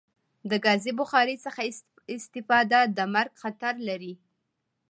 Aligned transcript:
د 0.49 0.51
کازی 0.65 0.91
بخاری 1.01 1.35
څخه 1.45 1.61
استفاده 2.15 2.79
د 2.97 2.99
مرګ 3.13 3.31
خطر 3.41 3.73
لری 3.87 4.13